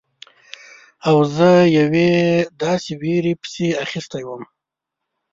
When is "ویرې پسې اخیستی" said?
3.01-4.23